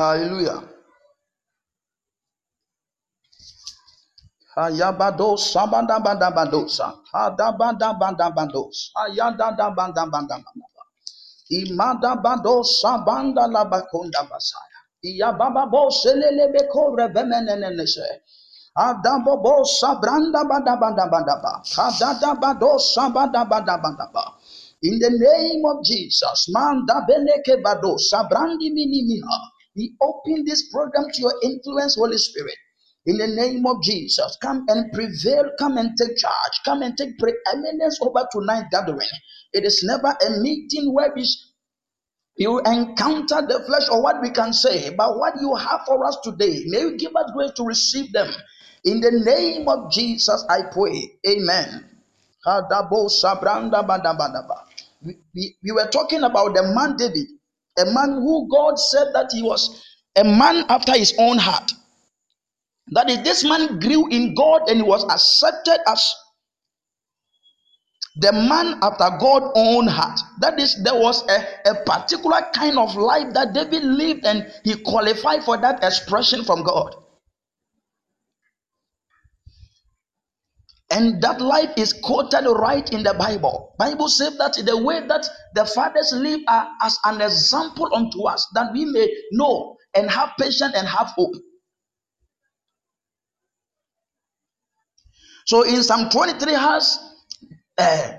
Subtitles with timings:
[0.00, 0.64] Hallelujah.
[14.24, 18.24] Basaya, iyabababos, elelebeko revemenenenese,
[18.76, 24.24] adabobos, sabrandabadabandabandaba, kadadabados, sabadabadabandaba.
[24.82, 29.59] In the name of Jesus, manda beneke bado sabrandi minimiha.
[29.80, 32.56] We open this program to your influence, Holy Spirit.
[33.06, 37.18] In the name of Jesus, come and prevail, come and take charge, come and take
[37.18, 39.08] preeminence over tonight gathering.
[39.54, 41.24] It is never a meeting where we
[42.36, 46.18] you encounter the flesh or what we can say, but what you have for us
[46.22, 46.62] today.
[46.66, 48.30] May you give us grace to receive them.
[48.84, 51.10] In the name of Jesus, I pray.
[51.26, 51.88] Amen.
[55.02, 57.28] We, we, we were talking about the man David,
[57.80, 59.84] a man who God said that he was
[60.16, 61.72] a man after his own heart.
[62.92, 66.14] That is, this man grew in God and he was accepted as
[68.16, 70.18] the man after God's own heart.
[70.40, 74.74] That is, there was a, a particular kind of life that David lived and he
[74.74, 76.96] qualified for that expression from God.
[80.90, 83.74] And that life is quoted right in the Bible.
[83.78, 88.46] Bible says that the way that the fathers live are as an example unto us,
[88.54, 91.34] that we may know and have patience and have hope.
[95.46, 96.98] So in Psalm 23 has
[97.78, 98.12] uh,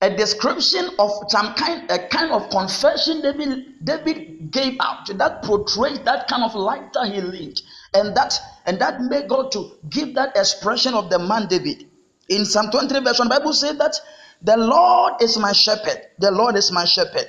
[0.00, 6.00] a description of some kind a kind of confession David David gave out that portrays
[6.00, 7.62] that kind of life that he lived
[7.94, 11.86] and that and that made God to give that expression of the man David.
[12.28, 13.96] In Psalm 23 verse 1 the Bible says that
[14.42, 16.00] the Lord is my shepherd.
[16.18, 17.26] The Lord is my shepherd.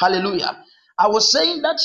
[0.00, 0.64] Hallelujah.
[0.98, 1.80] I was saying that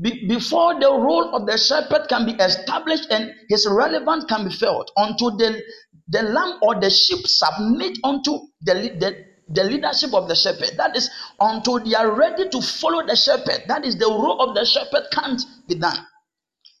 [0.00, 4.54] be- before the role of the shepherd can be established and his relevance can be
[4.54, 5.62] felt until the
[6.08, 8.32] the lamb or the sheep submit unto
[8.62, 10.72] the, the the leadership of the shepherd.
[10.76, 11.10] That is
[11.40, 13.62] until they are ready to follow the shepherd.
[13.68, 15.98] That is the role of the shepherd can't be done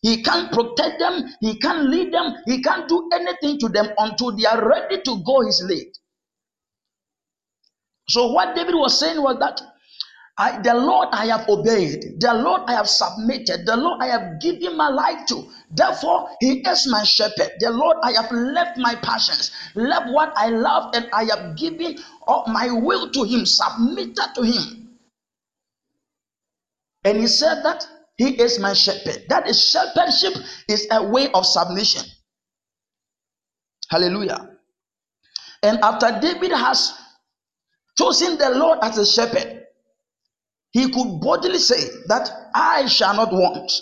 [0.02, 4.36] he can't protect them he can't lead them he can't do anything to them until
[4.36, 5.90] they are ready to go his lead
[8.08, 9.60] so what david was saying was that
[10.38, 14.40] I, the Lord I have obeyed, the Lord I have submitted, the Lord I have
[14.40, 15.44] given my life to.
[15.70, 17.52] Therefore, He is my shepherd.
[17.60, 21.98] The Lord I have left my passions, left what I love, and I have given
[22.26, 24.98] all my will to Him, submitted to Him.
[27.04, 27.86] And He said that
[28.22, 29.24] He is my shepherd.
[29.30, 30.34] That is shepherdship
[30.68, 32.04] is a way of submission.
[33.90, 34.48] Hallelujah.
[35.64, 36.94] And after David has
[37.98, 39.64] chosen the Lord as a shepherd,
[40.70, 43.72] he could boldly say that I shall not want.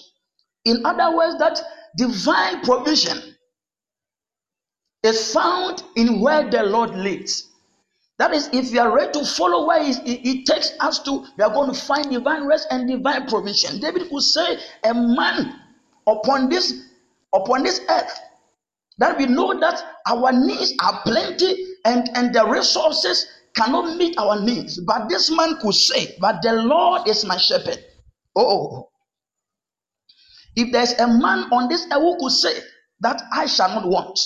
[0.65, 1.61] In other words, that
[1.99, 3.19] divine provision
[5.03, 7.47] is found in where the Lord leads.
[8.21, 11.25] That is, if you are ready to follow where it, he, he takes us to,
[11.39, 13.81] we are going to find divine rest and divine provision.
[13.81, 15.59] David could say, A man
[16.07, 16.83] upon this
[17.33, 18.19] upon this earth
[18.99, 23.27] that we know that our needs are plenty and, and the resources
[23.57, 24.79] cannot meet our needs.
[24.79, 27.83] But this man could say, But the Lord is my shepherd.
[28.37, 28.91] Oh,
[30.57, 32.61] if there's a man on this earth who could say
[33.01, 34.21] that I shall not want,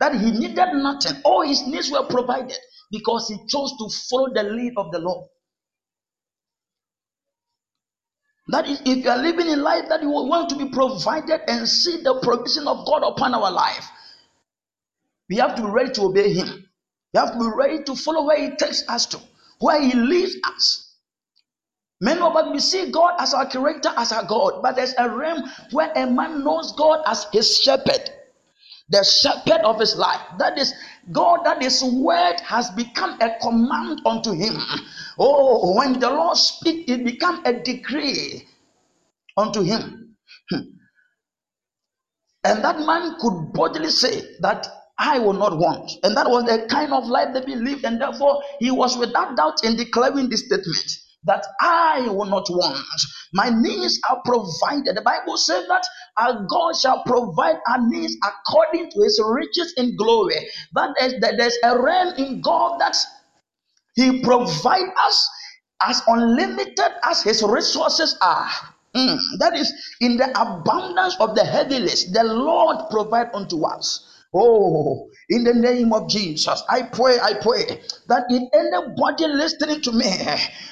[0.00, 2.58] that he needed nothing, all his needs were provided
[2.94, 5.28] because he chose to follow the lead of the Lord.
[8.48, 11.68] That is, if you are living in life that you want to be provided and
[11.68, 13.88] see the provision of God upon our life,
[15.28, 16.68] we have to be ready to obey Him.
[17.12, 19.20] We have to be ready to follow where He takes us to,
[19.60, 20.84] where He leads us.
[22.00, 25.08] Many of us we see God as our creator, as our God, but there's a
[25.08, 28.10] realm where a man knows God as his shepherd,
[28.88, 30.20] the shepherd of his life.
[30.38, 30.74] That is
[31.10, 34.56] God, that his word has become a command unto him.
[35.18, 38.46] Oh, when the Lord speaks, it becomes a decree
[39.36, 40.16] unto him.
[40.50, 40.60] Hmm.
[42.44, 44.66] And that man could boldly say that
[44.98, 45.90] I will not want.
[46.02, 47.84] And that was the kind of life that he lived.
[47.84, 52.84] And therefore, he was without doubt in declaring this statement that I will not want.
[53.32, 54.96] My needs are provided.
[54.96, 55.86] The Bible says that
[56.18, 60.36] our God shall provide our needs according to his riches in glory.
[60.74, 62.96] That is, that there's a realm in God that
[63.96, 65.30] he provides us
[65.86, 68.48] as unlimited as his resources are.
[68.96, 74.13] Mm, that is in the abundance of the heaviness the Lord provide unto us.
[74.34, 79.92] Oh, in the name of Jesus, I pray, I pray that if anybody listening to
[79.92, 80.06] me,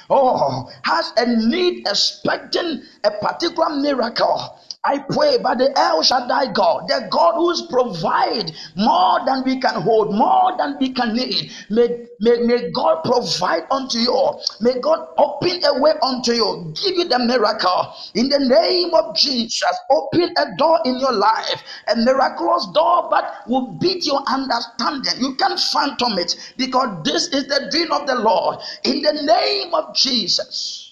[0.09, 6.87] oh, has a need expecting a particular miracle, I pray by the El Shaddai God,
[6.89, 11.51] the God who's provide more than we can hold, more than we can need.
[11.69, 14.39] May, may, may God provide unto you.
[14.61, 17.93] May God open a way unto you, give you the miracle.
[18.15, 23.47] In the name of Jesus, open a door in your life, a miraculous door that
[23.47, 25.13] will beat your understanding.
[25.19, 28.59] You can't phantom it because this is the dream of the Lord.
[28.83, 30.82] In the name of Jesus.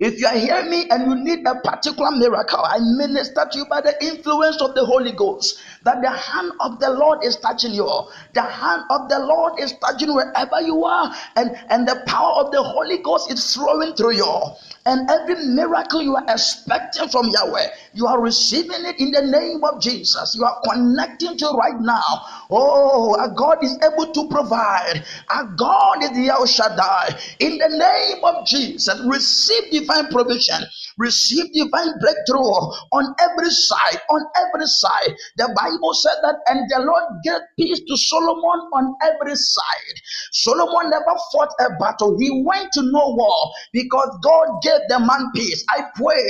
[0.00, 3.66] If you are hearing me and you need a particular miracle, I minister to you
[3.66, 7.72] by the influence of the Holy Ghost that the hand of the Lord is touching
[7.72, 7.88] you.
[8.34, 12.52] The hand of the Lord is touching wherever you are, and, and the power of
[12.52, 14.42] the Holy Ghost is flowing through you.
[14.84, 19.64] And every miracle you are expecting from Yahweh, you are receiving it in the name
[19.64, 20.34] of Jesus.
[20.34, 22.02] You are connecting to right now.
[22.50, 25.04] Oh, our God is able to provide.
[25.30, 27.18] Our God is the El Shaddai.
[27.38, 30.64] In the name of Jesus, receive divine provision,
[30.98, 32.52] receive divine breakthrough
[32.92, 34.00] on every side.
[34.10, 35.14] On every side.
[35.36, 39.96] The Bible said that, and the Lord gave peace to Solomon on every side.
[40.32, 45.30] Solomon never fought a battle, he went to no war because God gave the man
[45.34, 45.64] peace.
[45.70, 46.24] I pray,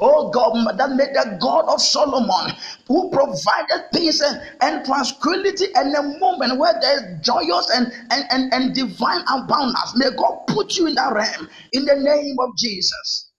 [0.00, 2.54] oh God, that may the God of Solomon,
[2.88, 8.24] who provided peace and, and tranquility and a moment where there is joyous and, and,
[8.30, 12.50] and, and divine abundance, may God put you in that realm in the name of
[12.58, 13.31] Jesus.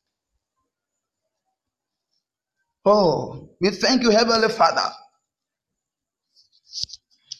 [2.85, 4.89] Oh, we thank you, Heavenly Father.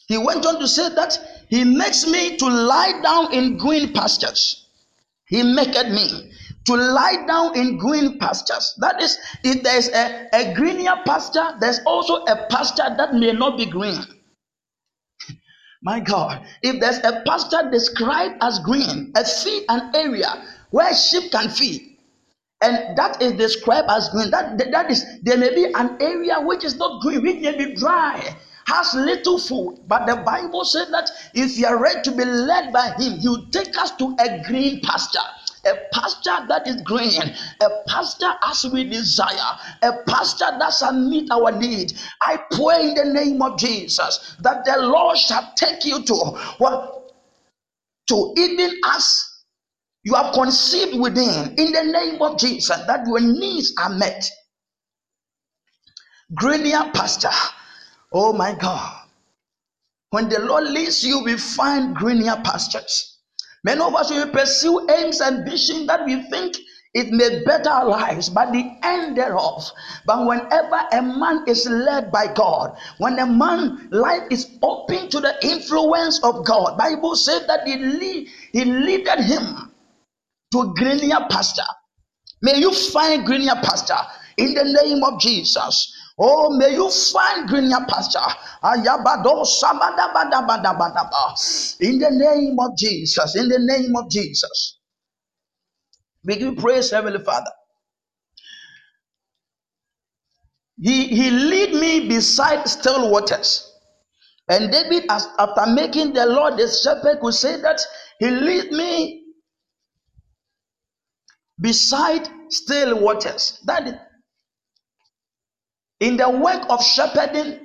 [0.08, 1.18] He went on to say that
[1.48, 4.66] he makes me to lie down in green pastures.
[5.26, 6.32] He maketh me
[6.66, 8.74] to lie down in green pastures.
[8.78, 13.56] That is, if there's a, a greenier pasture, there's also a pasture that may not
[13.58, 14.00] be green.
[15.82, 21.30] My God, if there's a pasture described as green, a feed an area where sheep
[21.30, 21.93] can feed,
[22.62, 24.30] and that is described as green.
[24.30, 27.74] That, that is, there may be an area which is not green, which may be
[27.74, 28.36] dry,
[28.66, 29.80] has little food.
[29.86, 33.28] But the Bible said that if you are ready to be led by Him, He
[33.28, 35.18] will take us to a green pasture.
[35.66, 37.22] A pasture that is green,
[37.62, 41.94] a pasture as we desire, a pasture that shall meet our need.
[42.20, 47.14] I pray in the name of Jesus that the Lord shall take you to well,
[48.08, 49.33] to even as
[50.04, 54.30] you have conceived within in the name of Jesus that your needs are met.
[56.34, 57.28] Greener pasture.
[58.12, 59.00] Oh my God.
[60.10, 63.18] When the Lord leads you, we find greener pastures.
[63.64, 66.54] Many of us will pursue aims and visions that we think
[66.92, 69.68] it may better our lives, but the end thereof.
[70.04, 75.18] But whenever a man is led by God, when a man life is open to
[75.18, 79.73] the influence of God, Bible says that he lead, he leaded him
[80.54, 81.62] to greener pasture.
[82.42, 83.98] May you find greener pasture
[84.38, 85.92] in the name of Jesus.
[86.18, 88.20] Oh, may you find greener pasture.
[91.80, 93.36] In the name of Jesus.
[93.36, 94.78] In the name of Jesus.
[96.24, 97.50] We give praise, Heavenly Father.
[100.80, 103.70] He, he lead me beside still waters.
[104.48, 107.80] And David, after making the Lord the shepherd, could say that
[108.20, 109.23] he lead me
[111.60, 113.60] beside still waters.
[113.64, 114.00] That
[116.00, 117.60] in the work of shepherding,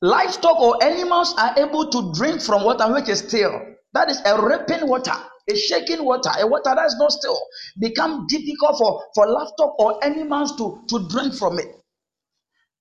[0.00, 3.60] livestock or animals are able to drink from water which is still.
[3.92, 5.12] That is a ripping water,
[5.48, 7.38] a shaking water, a water that is not still.
[7.80, 11.66] Become difficult for, for livestock or animals to, to drink from it.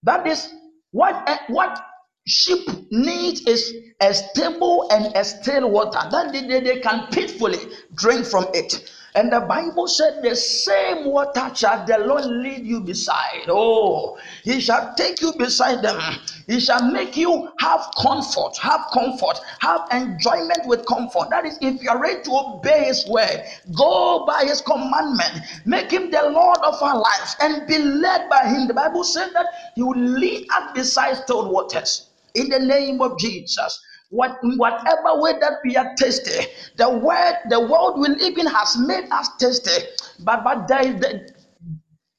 [0.03, 0.53] That is
[0.91, 1.83] what what
[2.27, 7.57] sheep need is a stable and a still water that they, they, they can peacefully
[7.95, 8.89] drink from it.
[9.15, 13.45] And the Bible said, The same water shall the Lord lead you beside.
[13.47, 15.99] Oh, He shall take you beside them.
[16.47, 21.29] He shall make you have comfort, have comfort, have enjoyment with comfort.
[21.29, 23.43] That is, if you are ready to obey His word,
[23.75, 28.47] go by His commandment, make Him the Lord of our lives, and be led by
[28.47, 28.67] Him.
[28.67, 32.09] The Bible said that He will lead us beside still waters.
[32.35, 33.79] In the name of Jesus.
[34.09, 36.47] What, whatever way that we are tasty,
[36.77, 39.85] the word, the world will even has made us tasty.
[40.23, 41.29] But but there is the,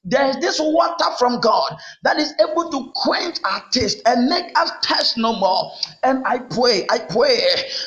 [0.05, 4.57] there is this water from God that is able to quench our taste and make
[4.59, 5.71] us thirst no more.
[6.03, 7.41] And I pray, I pray,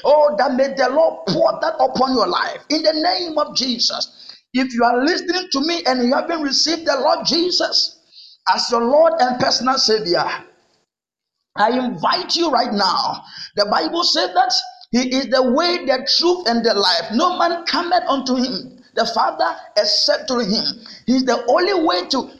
[0.04, 4.32] oh, that may the Lord pour that upon your life in the name of Jesus.
[4.54, 8.00] If you are listening to me and you haven't received the Lord Jesus
[8.54, 10.24] as your Lord and personal Savior,
[11.56, 13.22] I invite you right now.
[13.56, 14.52] The Bible said that
[14.90, 17.12] He is the way, the truth, and the life.
[17.12, 20.64] No man cometh unto Him, the Father, except through Him.
[21.06, 22.30] He's the only way to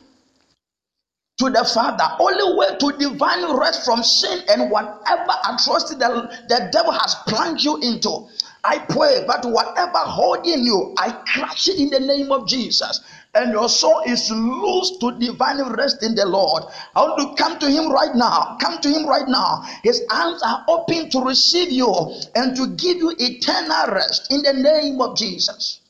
[1.38, 2.04] to the Father.
[2.21, 7.64] Only way to divine rest from sin and whatever atrocity the, the devil has plunged
[7.64, 8.28] you into.
[8.62, 13.00] I pray that whatever holding you, I crush it in the name of Jesus.
[13.35, 16.64] And your soul is loose to divine rest in the Lord.
[16.95, 18.57] I want to come to Him right now.
[18.61, 19.62] Come to Him right now.
[19.83, 21.93] His arms are open to receive you
[22.37, 25.81] and to give you eternal rest in the name of Jesus.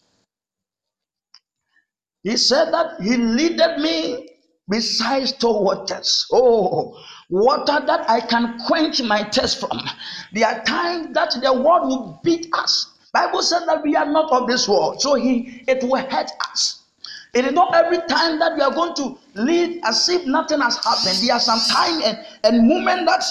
[2.23, 4.31] He said that He leaded me
[4.69, 6.27] beside still waters.
[6.33, 6.99] Oh,
[7.29, 9.79] water that I can quench my thirst from.
[10.33, 12.87] There are times that the world will beat us.
[13.13, 16.84] Bible says that we are not of this world, so he it will hurt us.
[17.35, 20.76] It is not every time that we are going to live as if nothing has
[20.76, 21.19] happened.
[21.26, 23.25] There are some time and, and moment that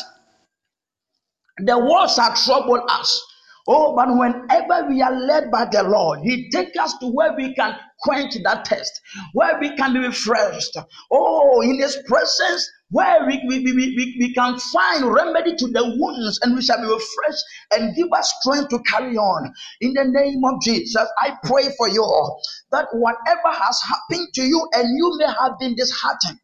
[1.60, 3.26] the world shall trouble us.
[3.66, 7.54] Oh, but whenever we are led by the Lord, He takes us to where we
[7.56, 9.02] can quench that thirst,
[9.34, 10.78] where we can be refreshed.
[11.12, 15.96] Oh, in His presence, where we, we, we, we, we can find remedy to the
[16.00, 17.44] wounds and we shall be refreshed
[17.74, 19.54] and give us strength to carry on.
[19.82, 22.42] In the name of Jesus, I pray for you all
[22.72, 26.40] that whatever has happened to you and you may have been disheartened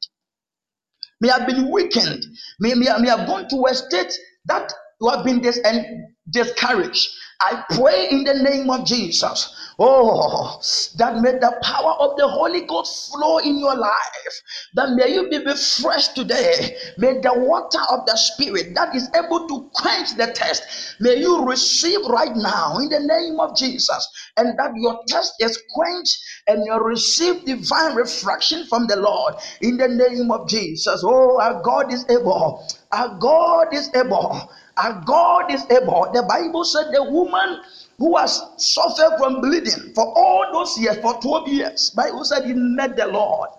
[1.22, 2.26] may have been weakened,
[2.60, 4.14] may, may, may have gone to a state
[4.46, 5.86] that you have been dis- and
[6.30, 7.10] discouraged.
[7.42, 9.56] I pray in the name of Jesus.
[9.80, 10.60] Oh,
[10.98, 14.42] that may the power of the Holy Ghost flow in your life.
[14.76, 16.78] That may you be refreshed today.
[16.98, 20.64] May the water of the Spirit that is able to quench the test,
[21.00, 24.08] may you receive right now in the name of Jesus.
[24.38, 26.18] And that your test is quenched
[26.48, 31.02] and you receive divine refraction from the Lord in the name of Jesus.
[31.06, 32.68] Oh, our God is able.
[32.92, 34.50] Our God is able.
[34.80, 36.10] Our God is able.
[36.14, 37.62] The Bible said the woman
[37.98, 42.54] who has suffered from bleeding for all those years, for 12 years, Bible said he
[42.54, 43.50] met the Lord.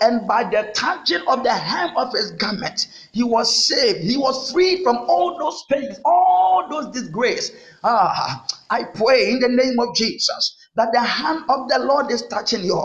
[0.00, 4.00] And by the touching of the hem of his garment, he was saved.
[4.00, 7.52] He was freed from all those pains, all those disgrace.
[7.84, 12.22] Ah, I pray in the name of Jesus that the hand of the Lord is
[12.28, 12.80] touching you.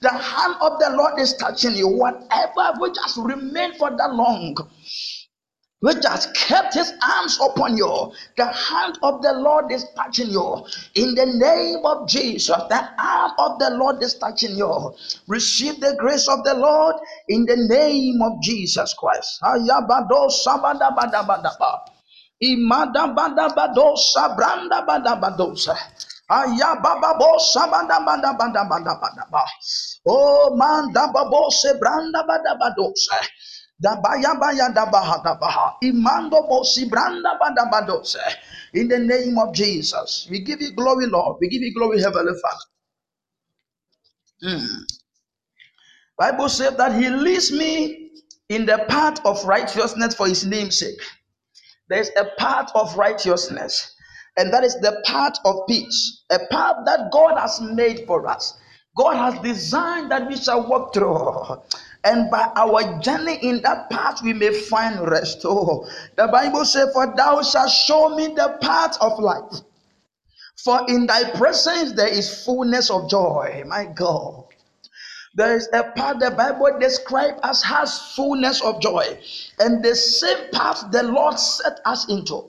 [0.00, 1.88] The hand of the Lord is touching you.
[1.88, 4.56] Whatever which has remained for that long,
[5.86, 8.10] which has kept his arms upon you.
[8.36, 10.66] The hand of the Lord is touching you.
[10.96, 14.92] In the name of Jesus, the arm of the Lord is touching you.
[15.28, 16.96] Receive the grace of the Lord
[17.28, 19.38] in the name of Jesus Christ.
[19.46, 21.86] Ayabado sabadabadabadaba.
[22.42, 25.76] Imadabadabado sabrandabadabadosa.
[26.30, 29.44] Ayabababo sabadabadabadabadaba.
[30.06, 33.14] Oh man, dababo sebrandabadabadosa.
[33.14, 33.92] Dabaya baya dabaha In
[38.88, 41.36] the name of Jesus, we give you glory, Lord.
[41.40, 42.64] We give you glory, Heavenly Father.
[44.56, 44.68] Mm.
[46.18, 48.10] Bible says that He leads me
[48.48, 51.00] in the path of righteousness for His name's sake.
[51.88, 53.94] There's a path of righteousness,
[54.38, 58.58] and that is the path of peace, a path that God has made for us.
[58.96, 61.60] God has designed that we shall walk through.
[62.04, 65.40] And by our journey in that path, we may find rest.
[65.44, 69.60] Oh, the Bible says, For thou shalt show me the path of life.
[70.56, 73.64] For in thy presence there is fullness of joy.
[73.66, 74.44] My God.
[75.34, 79.18] There is a path the Bible describes as has fullness of joy.
[79.58, 82.48] And the same path the Lord set us into.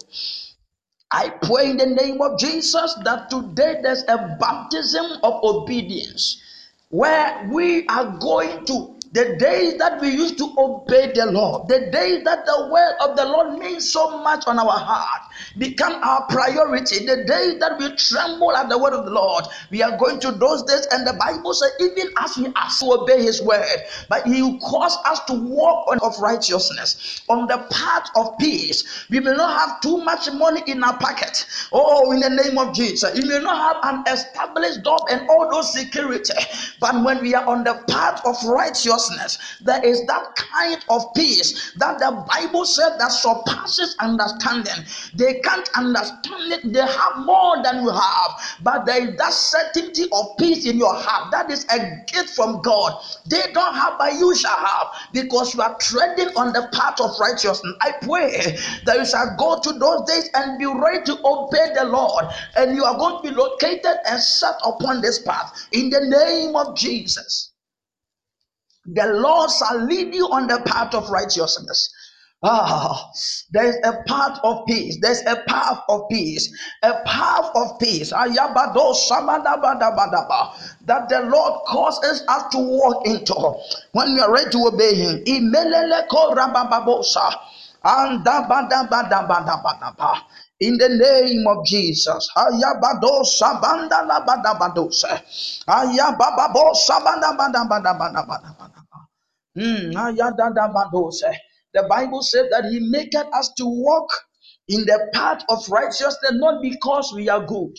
[1.11, 6.41] I pray in the name of Jesus that today there's a baptism of obedience.
[6.89, 11.89] Where we are going to the days that we used to obey the Lord, the
[11.91, 15.21] days that the word of the Lord means so much on our heart,
[15.57, 17.05] become our priority.
[17.05, 20.31] The day that we tremble at the word of the Lord, we are going to
[20.31, 23.65] those days, and the Bible says, even as we ask to obey His word,
[24.09, 29.05] but He will cause us to walk on of righteousness, on the path of peace.
[29.09, 31.45] We may not have too much money in our pocket.
[31.71, 35.49] Oh, in the name of Jesus, We may not have an established job and all
[35.51, 36.33] those security,
[36.79, 41.73] but when we are on the path of righteousness, there is that kind of peace
[41.77, 44.85] that the Bible said that surpasses understanding.
[45.35, 48.31] Can't understand it, they have more than you have,
[48.61, 51.31] but there is that certainty of peace in your heart.
[51.31, 53.01] That is a gift from God.
[53.27, 57.11] They don't have, but you shall have because you are treading on the path of
[57.19, 57.75] righteousness.
[57.81, 61.85] I pray that you shall go to those days and be ready to obey the
[61.85, 66.01] Lord, and you are going to be located and set upon this path in the
[66.01, 67.53] name of Jesus.
[68.85, 71.89] The Lord shall lead you on the path of righteousness.
[72.43, 73.11] Ah,
[73.51, 74.97] there's a path of peace.
[75.01, 76.53] There's a path of peace.
[76.83, 78.11] A path of peace.
[78.11, 78.29] That
[81.09, 83.33] the Lord causes us to walk into
[83.93, 85.23] when we are ready to obey Him.
[90.59, 92.29] In the name of Jesus.
[92.37, 95.21] Ayabado sabandalabadabadose.
[95.67, 98.69] Ayabababo sabandabadabadabadabadaba.
[99.57, 101.33] Mm, ayadadabadose.
[101.77, 104.09] The Bible says that He maketh us to walk
[104.69, 107.75] in the path of righteousness, not because we are good,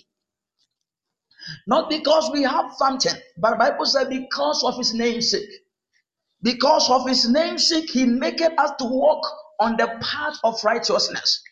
[1.68, 5.50] not because we have something, but Bible says because of His namesake.
[6.42, 9.22] Because of His namesake, He maketh us to walk
[9.60, 11.42] on the path of righteousness.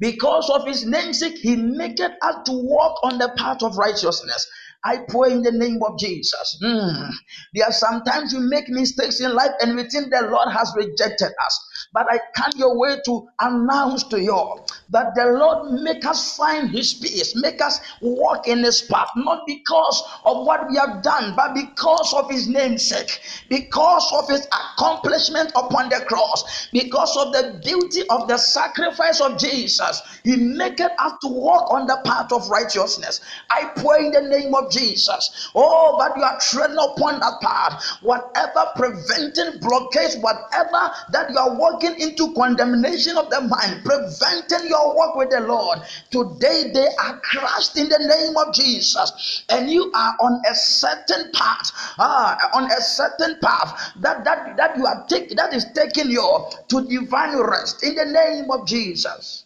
[0.00, 4.46] Because of his namesake, he maketh us to walk on the path of righteousness.
[4.84, 6.58] I pray in the name of Jesus.
[6.62, 7.10] Mm.
[7.54, 11.32] There are sometimes we make mistakes in life and we think the Lord has rejected
[11.46, 11.66] us.
[11.92, 14.60] But I come your way to announce to you
[14.90, 19.42] that the Lord make us find his peace, make us walk in his path, not
[19.46, 25.50] because of what we have done, but because of his namesake, because of his accomplishment
[25.56, 30.02] upon the cross, because of the beauty of the sacrifice of Jesus.
[30.24, 33.20] He maketh us to walk on the path of righteousness.
[33.50, 35.50] I pray in the name of Jesus.
[35.54, 37.84] Oh, but you are treading upon that path.
[38.02, 44.94] Whatever preventing blockage, whatever that you are walking into condemnation of the mind, preventing your
[44.94, 49.44] walk with the Lord, today they are crushed in the name of Jesus.
[49.48, 54.76] And you are on a certain path, ah, on a certain path that that that
[54.76, 59.44] you are taking that is taking you to divine rest in the name of Jesus.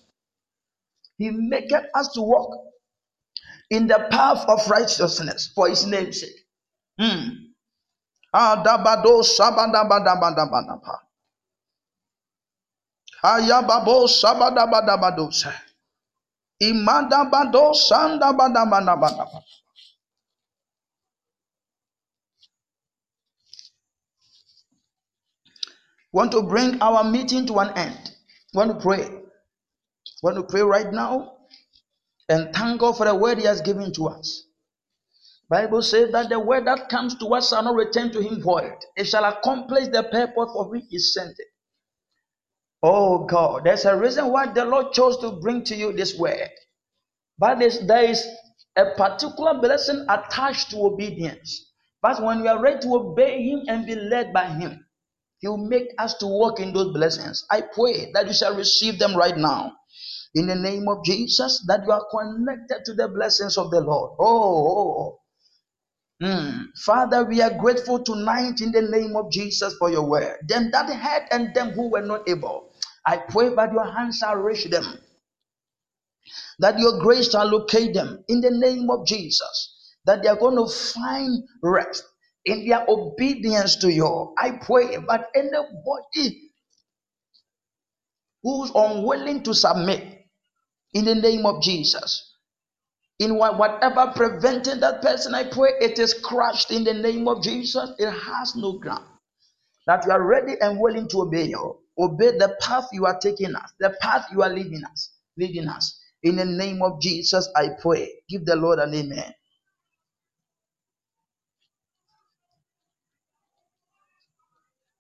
[1.19, 2.51] He maketh us to walk
[3.71, 6.47] in the path of righteousness for his name's sake.
[6.99, 7.29] Hmm.
[8.35, 9.23] Ayababo.
[16.63, 19.43] Imadabado sandabadabadabadaba.
[26.13, 28.13] Want to bring our meeting to an end.
[28.55, 29.09] Want to pray.
[30.23, 31.34] Want to pray right now
[32.29, 34.45] and thank God for the word He has given to us.
[35.49, 38.75] Bible says that the word that comes to us shall not return to him void.
[38.97, 41.49] It shall accomplish the purpose for which he sent it.
[42.83, 46.51] Oh God, there's a reason why the Lord chose to bring to you this word.
[47.39, 48.27] But there is
[48.77, 51.73] a particular blessing attached to obedience.
[52.03, 54.85] But when we are ready to obey Him and be led by Him,
[55.41, 57.45] He will make us to walk in those blessings.
[57.51, 59.73] I pray that you shall receive them right now.
[60.35, 64.13] In the name of Jesus, that you are connected to the blessings of the Lord.
[64.21, 64.69] Oh,
[65.09, 65.19] oh.
[66.23, 66.69] Mm.
[66.79, 70.37] Father, we are grateful tonight in the name of Jesus for your word.
[70.49, 72.73] Them that had and them who were not able.
[73.07, 74.99] I pray that your hands shall reach them,
[76.61, 80.57] that your grace shall locate them in the name of Jesus, that they are going
[80.57, 82.05] to find rest
[82.47, 84.35] in their obedience to you.
[84.39, 86.51] I pray that anybody
[88.43, 90.24] who's unwilling to submit
[90.95, 92.35] in the name of Jesus,
[93.19, 97.91] in whatever preventing that person, I pray it is crushed in the name of Jesus.
[97.99, 99.07] It has no ground.
[99.87, 101.79] That you are ready and willing to obey you.
[101.99, 106.01] Obey the path you are taking us, the path you are leading us, leading us.
[106.23, 108.11] In the name of Jesus, I pray.
[108.29, 109.33] Give the Lord an amen.